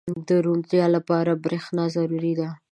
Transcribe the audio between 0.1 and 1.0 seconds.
•د روڼتیا